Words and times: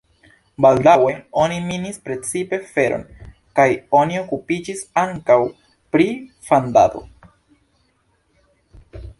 Baldaŭe 0.65 1.09
oni 1.41 1.59
minis 1.65 1.99
precipe 2.07 2.59
feron 2.71 3.03
kaj 3.59 3.67
oni 3.99 4.19
okupiĝis 4.23 4.83
ankaŭ 5.05 5.39
pri 5.97 6.09
fandado. 6.49 7.07